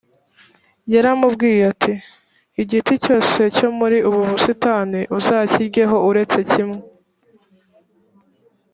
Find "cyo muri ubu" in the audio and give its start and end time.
3.55-4.21